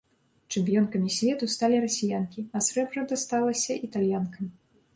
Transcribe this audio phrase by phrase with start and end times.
[0.53, 4.53] Чэмпіёнкамі свету сталі расіянкі, а срэбра дасталася італьянкам.